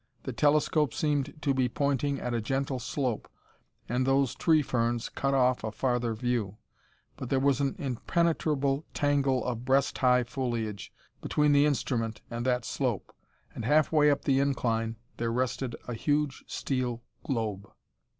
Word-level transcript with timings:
The 0.23 0.33
telescope 0.33 0.95
seemed 0.95 1.39
to 1.43 1.53
be 1.53 1.69
pointing 1.69 2.19
at 2.19 2.33
a 2.33 2.41
gentle 2.41 2.79
slope, 2.79 3.29
and 3.87 4.03
those 4.03 4.33
tree 4.33 4.63
ferns 4.63 5.09
cut 5.09 5.35
off 5.35 5.63
a 5.63 5.71
farther 5.71 6.15
view, 6.15 6.57
but 7.17 7.29
there 7.29 7.39
was 7.39 7.61
an 7.61 7.75
impenetrable 7.77 8.83
tangle 8.95 9.45
of 9.45 9.63
breast 9.63 9.99
high 9.99 10.23
foliage 10.23 10.91
between 11.21 11.51
the 11.51 11.67
instrument 11.67 12.21
and 12.31 12.47
that 12.47 12.65
slope, 12.65 13.13
and 13.53 13.63
halfway 13.63 14.09
up 14.09 14.23
the 14.25 14.39
incline 14.39 14.95
there 15.17 15.31
rested 15.31 15.75
a 15.87 15.93
huge 15.93 16.43
steel 16.47 17.03
globe. 17.23 17.69